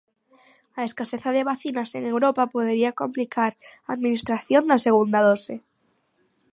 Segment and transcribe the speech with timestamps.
[0.79, 3.53] A escaseza de vacinas en Europa podería complicar
[3.87, 5.55] a administración da segunda dose.